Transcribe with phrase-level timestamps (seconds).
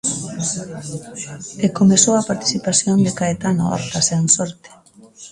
[1.65, 4.69] E comezou a participación de Caetano Horta, sen sorte.